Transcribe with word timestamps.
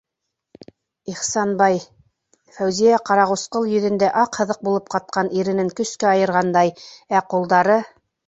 Ихсанбай,- 1.11 1.75
Фәүзиә 2.55 2.95
ҡарағусҡыл 3.09 3.67
йөҙөндә 3.73 4.09
аҡ 4.23 4.41
һыҙыҡ 4.43 4.63
булып 4.69 4.89
ҡатҡан 4.95 5.31
иренен 5.41 5.71
көскә 5.81 6.09
айырғандай, 6.15 6.73
ә 7.19 7.25
ҡулдары 7.35 7.77